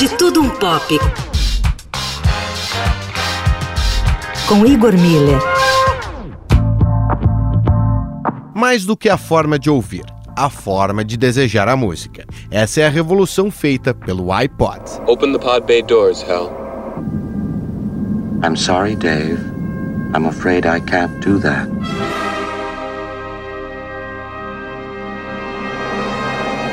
De 0.00 0.08
Tudo 0.16 0.40
Um 0.40 0.48
Pop. 0.48 0.98
Com 4.48 4.64
Igor 4.64 4.94
Miller. 4.94 5.38
Mais 8.54 8.86
do 8.86 8.96
que 8.96 9.10
a 9.10 9.18
forma 9.18 9.58
de 9.58 9.68
ouvir, 9.68 10.06
a 10.34 10.48
forma 10.48 11.04
de 11.04 11.18
desejar 11.18 11.68
a 11.68 11.76
música. 11.76 12.24
Essa 12.50 12.80
é 12.80 12.86
a 12.86 12.88
revolução 12.88 13.50
feita 13.50 13.92
pelo 13.92 14.32
iPod. 14.32 14.80
Open 15.06 15.34
the 15.34 15.38
pod 15.38 15.66
bay 15.66 15.82
doors, 15.82 16.22
Hal. 16.22 16.50
I'm 18.42 18.56
sorry, 18.56 18.96
Dave. 18.96 19.38
I'm 20.14 20.26
afraid 20.26 20.64
I 20.64 20.80
can't 20.80 21.20
do 21.20 21.38
that. 21.40 21.68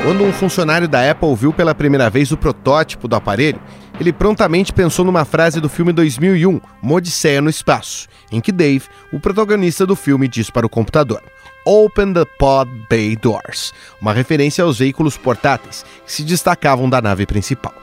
Quando 0.08 0.24
um 0.24 0.32
funcionário 0.32 0.88
da 0.88 1.10
Apple 1.10 1.34
viu 1.34 1.52
pela 1.52 1.74
primeira 1.74 2.08
vez 2.08 2.32
o 2.32 2.36
protótipo 2.38 3.06
do 3.06 3.14
aparelho, 3.14 3.60
ele 4.00 4.10
prontamente 4.10 4.72
pensou 4.72 5.04
numa 5.04 5.26
frase 5.26 5.60
do 5.60 5.68
filme 5.68 5.92
2001, 5.92 6.62
Uma 6.82 6.94
Odisseia 6.94 7.42
no 7.42 7.50
Espaço, 7.50 8.08
em 8.32 8.40
que 8.40 8.50
Dave, 8.50 8.86
o 9.12 9.20
protagonista 9.20 9.84
do 9.84 9.94
filme, 9.94 10.26
diz 10.26 10.48
para 10.48 10.64
o 10.64 10.68
computador: 10.70 11.22
Open 11.62 12.14
the 12.14 12.24
Pod 12.38 12.70
Bay 12.88 13.16
Doors, 13.16 13.74
uma 14.00 14.14
referência 14.14 14.64
aos 14.64 14.78
veículos 14.78 15.18
portáteis 15.18 15.84
que 16.06 16.10
se 16.10 16.24
destacavam 16.24 16.88
da 16.88 17.02
nave 17.02 17.26
principal. 17.26 17.74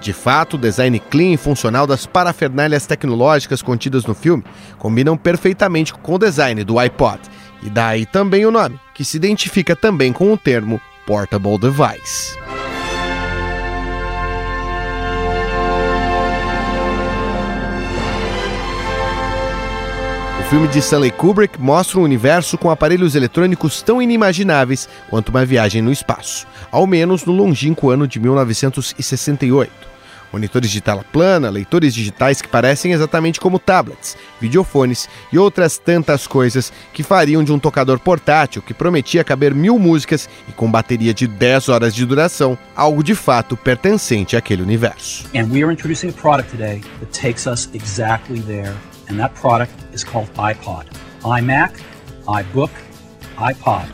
De 0.00 0.14
fato, 0.14 0.54
o 0.54 0.58
design 0.58 0.98
clean 0.98 1.34
e 1.34 1.36
funcional 1.36 1.86
das 1.86 2.06
parafernálias 2.06 2.86
tecnológicas 2.86 3.60
contidas 3.60 4.06
no 4.06 4.14
filme 4.14 4.42
combinam 4.78 5.18
perfeitamente 5.18 5.92
com 5.92 6.14
o 6.14 6.18
design 6.18 6.64
do 6.64 6.78
iPod, 6.78 7.20
e 7.62 7.68
daí 7.68 8.06
também 8.06 8.46
o 8.46 8.50
nome, 8.50 8.80
que 8.94 9.04
se 9.04 9.18
identifica 9.18 9.76
também 9.76 10.14
com 10.14 10.32
o 10.32 10.38
termo 10.38 10.80
portable 11.06 11.58
device. 11.58 12.36
O 20.40 20.42
filme 20.50 20.68
de 20.68 20.78
Stanley 20.78 21.10
Kubrick 21.10 21.60
mostra 21.60 21.98
um 21.98 22.02
universo 22.02 22.56
com 22.58 22.70
aparelhos 22.70 23.14
eletrônicos 23.14 23.82
tão 23.82 24.00
inimagináveis 24.00 24.88
quanto 25.08 25.30
uma 25.30 25.44
viagem 25.44 25.80
no 25.80 25.90
espaço, 25.90 26.46
ao 26.70 26.86
menos 26.86 27.24
no 27.24 27.32
longínquo 27.32 27.90
ano 27.90 28.06
de 28.06 28.20
1968 28.20 29.94
monitores 30.34 30.68
de 30.70 30.80
tela 30.80 31.04
plana, 31.04 31.48
leitores 31.48 31.94
digitais 31.94 32.42
que 32.42 32.48
parecem 32.48 32.92
exatamente 32.92 33.38
como 33.38 33.60
tablets, 33.60 34.16
videofones 34.40 35.08
e 35.32 35.38
outras 35.38 35.78
tantas 35.78 36.26
coisas 36.26 36.72
que 36.92 37.04
fariam 37.04 37.44
de 37.44 37.52
um 37.52 37.58
tocador 37.58 38.00
portátil 38.00 38.60
que 38.60 38.74
prometia 38.74 39.22
caber 39.22 39.54
mil 39.54 39.78
músicas 39.78 40.28
e 40.48 40.52
com 40.52 40.68
bateria 40.68 41.14
de 41.14 41.28
10 41.28 41.68
horas 41.68 41.94
de 41.94 42.04
duração, 42.04 42.58
algo 42.74 43.04
de 43.04 43.14
fato 43.14 43.56
pertencente 43.56 44.36
àquele 44.36 44.62
universo. 44.62 45.24
And 45.36 45.52
we 45.52 45.62
are 45.62 45.72
introducing 45.72 46.10
a 46.10 46.12
product 46.12 46.50
today 46.50 46.82
that 46.98 47.12
takes 47.12 47.46
us 47.46 47.68
exactly 47.72 48.40
there, 48.40 48.74
and 49.08 49.16
that 49.18 49.34
product 49.40 49.72
is 49.94 50.02
called 50.02 50.28
iPod. 50.34 50.86
iMac, 51.22 51.80
iBook, 52.26 52.72
iPod. 53.38 53.88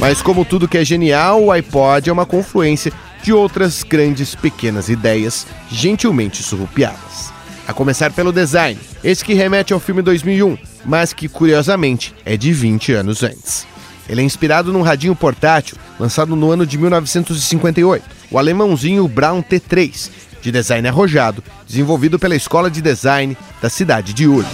Mas 0.00 0.22
como 0.22 0.44
tudo 0.44 0.68
que 0.68 0.78
é 0.78 0.84
genial, 0.84 1.42
o 1.42 1.50
iPod 1.50 2.08
é 2.08 2.12
uma 2.12 2.24
confluência 2.24 2.92
de 3.22 3.32
outras 3.32 3.82
grandes 3.82 4.34
pequenas 4.34 4.88
ideias 4.88 5.46
gentilmente 5.70 6.42
surrupiadas. 6.42 7.32
A 7.66 7.72
começar 7.72 8.12
pelo 8.12 8.32
design, 8.32 8.78
esse 9.02 9.24
que 9.24 9.34
remete 9.34 9.72
ao 9.72 9.80
filme 9.80 10.00
2001, 10.00 10.56
mas 10.84 11.12
que 11.12 11.28
curiosamente 11.28 12.14
é 12.24 12.36
de 12.36 12.52
20 12.52 12.92
anos 12.92 13.22
antes. 13.22 13.66
Ele 14.08 14.22
é 14.22 14.24
inspirado 14.24 14.72
num 14.72 14.82
radinho 14.82 15.14
portátil 15.14 15.76
lançado 15.98 16.34
no 16.34 16.50
ano 16.50 16.64
de 16.64 16.78
1958, 16.78 18.04
o 18.30 18.38
alemãozinho 18.38 19.06
Brown 19.06 19.42
T3, 19.42 20.10
de 20.40 20.52
design 20.52 20.86
arrojado, 20.88 21.42
desenvolvido 21.66 22.18
pela 22.18 22.36
Escola 22.36 22.70
de 22.70 22.80
Design 22.80 23.36
da 23.60 23.68
cidade 23.68 24.14
de 24.14 24.26
Ulm. 24.26 24.46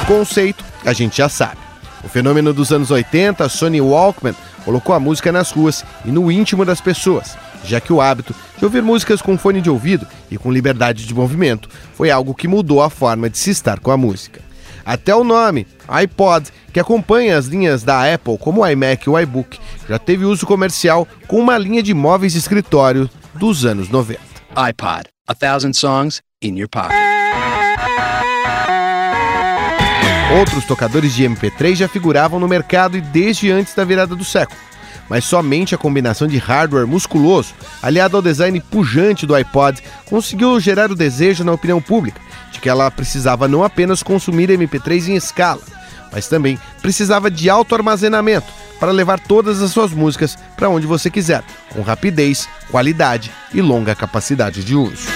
O 0.00 0.06
conceito 0.06 0.67
a 0.88 0.92
gente 0.92 1.18
já 1.18 1.28
sabe. 1.28 1.58
O 2.02 2.08
fenômeno 2.08 2.52
dos 2.52 2.72
anos 2.72 2.90
80, 2.90 3.48
Sony 3.48 3.80
Walkman, 3.80 4.34
colocou 4.64 4.94
a 4.94 5.00
música 5.00 5.32
nas 5.32 5.50
ruas 5.50 5.84
e 6.04 6.10
no 6.10 6.30
íntimo 6.30 6.64
das 6.64 6.80
pessoas, 6.80 7.36
já 7.64 7.80
que 7.80 7.92
o 7.92 8.00
hábito 8.00 8.34
de 8.56 8.64
ouvir 8.64 8.82
músicas 8.82 9.20
com 9.20 9.36
fone 9.36 9.60
de 9.60 9.70
ouvido 9.70 10.06
e 10.30 10.38
com 10.38 10.52
liberdade 10.52 11.06
de 11.06 11.14
movimento 11.14 11.68
foi 11.94 12.10
algo 12.10 12.34
que 12.34 12.48
mudou 12.48 12.82
a 12.82 12.90
forma 12.90 13.28
de 13.28 13.38
se 13.38 13.50
estar 13.50 13.80
com 13.80 13.90
a 13.90 13.96
música. 13.96 14.40
Até 14.84 15.14
o 15.14 15.22
nome, 15.22 15.66
iPod, 15.86 16.48
que 16.72 16.80
acompanha 16.80 17.36
as 17.36 17.46
linhas 17.46 17.82
da 17.82 18.12
Apple 18.12 18.38
como 18.38 18.62
o 18.62 18.66
iMac 18.66 19.06
e 19.06 19.10
o 19.10 19.18
iBook, 19.18 19.58
já 19.88 19.98
teve 19.98 20.24
uso 20.24 20.46
comercial 20.46 21.06
com 21.26 21.38
uma 21.38 21.58
linha 21.58 21.82
de 21.82 21.92
móveis 21.92 22.32
de 22.32 22.38
escritório 22.38 23.10
dos 23.34 23.66
anos 23.66 23.90
90. 23.90 24.18
iPod, 24.56 25.04
a 25.26 25.34
thousand 25.34 25.74
songs 25.74 26.22
in 26.42 26.56
your 26.56 26.68
pocket. 26.68 26.96
Outros 30.36 30.66
tocadores 30.66 31.14
de 31.14 31.24
MP3 31.24 31.74
já 31.74 31.88
figuravam 31.88 32.38
no 32.38 32.46
mercado 32.46 32.98
e 32.98 33.00
desde 33.00 33.50
antes 33.50 33.74
da 33.74 33.82
virada 33.82 34.14
do 34.14 34.24
século. 34.24 34.60
Mas 35.08 35.24
somente 35.24 35.74
a 35.74 35.78
combinação 35.78 36.28
de 36.28 36.36
hardware 36.36 36.86
musculoso, 36.86 37.54
aliado 37.82 38.14
ao 38.14 38.22
design 38.22 38.60
pujante 38.60 39.24
do 39.24 39.34
iPod, 39.34 39.82
conseguiu 40.04 40.60
gerar 40.60 40.90
o 40.90 40.94
desejo 40.94 41.44
na 41.44 41.52
opinião 41.52 41.80
pública 41.80 42.20
de 42.52 42.60
que 42.60 42.68
ela 42.68 42.90
precisava 42.90 43.48
não 43.48 43.64
apenas 43.64 44.02
consumir 44.02 44.50
MP3 44.50 45.08
em 45.08 45.16
escala, 45.16 45.62
mas 46.12 46.28
também 46.28 46.58
precisava 46.82 47.30
de 47.30 47.48
alto 47.48 47.74
armazenamento 47.74 48.52
para 48.78 48.92
levar 48.92 49.18
todas 49.18 49.62
as 49.62 49.70
suas 49.70 49.92
músicas 49.92 50.36
para 50.56 50.68
onde 50.68 50.86
você 50.86 51.10
quiser, 51.10 51.42
com 51.70 51.80
rapidez, 51.80 52.46
qualidade 52.70 53.32
e 53.54 53.62
longa 53.62 53.94
capacidade 53.94 54.62
de 54.62 54.74
uso. 54.74 55.08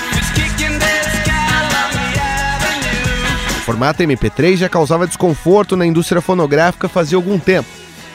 Formato 3.73 4.03
MP3 4.03 4.57
já 4.57 4.69
causava 4.69 5.07
desconforto 5.07 5.79
na 5.79 5.87
indústria 5.87 6.21
fonográfica 6.21 6.91
fazia 6.91 7.17
algum 7.17 7.39
tempo, 7.39 7.71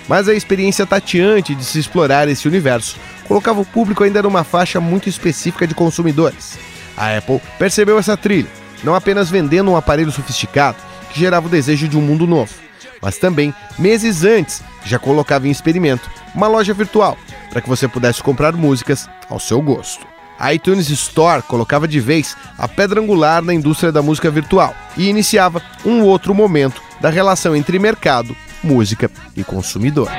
mas 0.08 0.30
a 0.30 0.36
experiência 0.36 0.86
tateante 0.86 1.56
de 1.56 1.66
se 1.66 1.80
explorar 1.80 2.28
esse 2.28 2.48
universo 2.48 2.96
colocava 3.28 3.60
o 3.60 3.66
público 3.66 4.04
ainda 4.04 4.22
numa 4.22 4.44
faixa 4.44 4.80
muito 4.80 5.10
específica 5.10 5.66
de 5.66 5.74
consumidores. 5.74 6.60
A 6.96 7.18
Apple 7.18 7.42
percebeu 7.58 7.98
essa 7.98 8.16
trilha, 8.16 8.48
não 8.84 8.94
apenas 8.94 9.32
vendendo 9.32 9.72
um 9.72 9.76
aparelho 9.76 10.12
sofisticado 10.12 10.78
que 11.12 11.20
gerava 11.20 11.48
o 11.48 11.50
desejo 11.50 11.88
de 11.88 11.98
um 11.98 12.02
mundo 12.02 12.28
novo, 12.28 12.54
mas 13.02 13.18
também, 13.18 13.52
meses 13.80 14.24
antes, 14.24 14.62
já 14.86 15.00
colocava 15.00 15.48
em 15.48 15.52
experimento 15.52 16.08
uma 16.36 16.48
loja 16.48 16.72
virtual 16.72 17.18
para 17.50 17.62
que 17.62 17.70
você 17.70 17.88
pudesse 17.88 18.22
comprar 18.22 18.54
músicas 18.54 19.10
ao 19.28 19.40
seu 19.40 19.60
gosto. 19.60 20.06
A 20.40 20.54
iTunes 20.54 20.90
Store 20.90 21.42
colocava 21.42 21.88
de 21.88 22.00
vez 22.00 22.38
a 22.58 22.68
pedra 22.68 23.02
angular 23.02 23.42
na 23.42 23.54
indústria 23.54 23.92
da 23.92 24.02
música 24.02 24.30
virtual 24.30 24.76
e 24.96 25.10
iniciava 25.10 25.62
um 25.86 26.02
outro 26.04 26.34
momento 26.34 26.82
da 27.02 27.10
relação 27.10 27.56
entre 27.56 27.80
mercado, 27.80 28.36
música 28.64 29.10
e 29.36 29.44
consumidor. 29.44 30.10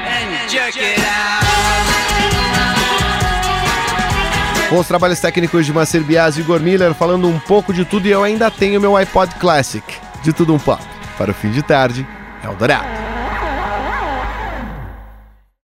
Com 4.68 4.78
os 4.78 4.86
trabalhos 4.86 5.20
técnicos 5.20 5.64
de 5.64 5.72
Macer 5.72 6.02
Bias 6.02 6.36
e 6.36 6.40
Igor 6.40 6.60
Miller 6.60 6.92
falando 6.94 7.26
um 7.26 7.38
pouco 7.38 7.72
de 7.72 7.84
tudo 7.84 8.06
e 8.06 8.10
eu 8.10 8.22
ainda 8.22 8.50
tenho 8.50 8.80
meu 8.80 8.96
iPod 8.96 9.34
Classic, 9.36 9.84
de 10.22 10.32
tudo 10.32 10.54
um 10.54 10.58
pouco. 10.58 10.84
Para 11.16 11.30
o 11.30 11.34
fim 11.34 11.50
de 11.50 11.62
tarde, 11.62 12.06
Eldorado. 12.44 13.07